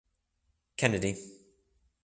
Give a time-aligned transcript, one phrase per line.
[0.77, 1.13] Kennedy.